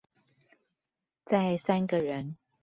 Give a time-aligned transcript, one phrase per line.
[1.25, 2.35] 再三個人